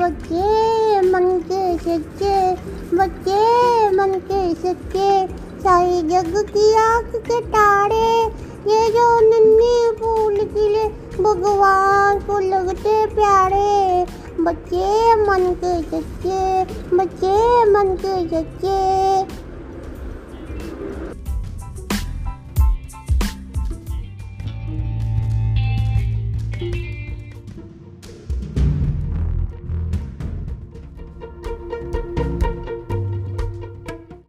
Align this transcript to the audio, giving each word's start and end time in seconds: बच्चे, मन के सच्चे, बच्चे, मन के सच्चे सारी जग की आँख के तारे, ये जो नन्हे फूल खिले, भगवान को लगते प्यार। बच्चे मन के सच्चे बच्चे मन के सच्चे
बच्चे, 0.00 1.00
मन 1.00 1.26
के 1.52 1.78
सच्चे, 1.78 2.52
बच्चे, 2.96 3.40
मन 3.96 4.18
के 4.32 4.54
सच्चे 4.54 5.10
सारी 5.60 6.02
जग 6.02 6.34
की 6.48 6.74
आँख 6.74 7.16
के 7.16 7.40
तारे, 7.40 8.22
ये 8.72 8.88
जो 8.90 9.06
नन्हे 9.20 9.76
फूल 9.92 10.36
खिले, 10.36 10.84
भगवान 11.22 12.18
को 12.18 12.38
लगते 12.38 13.06
प्यार। 13.06 13.39
बच्चे 14.44 15.14
मन 15.22 15.52
के 15.62 15.72
सच्चे 15.82 16.64
बच्चे 16.96 17.32
मन 17.72 17.94
के 18.04 18.12
सच्चे 18.28 19.09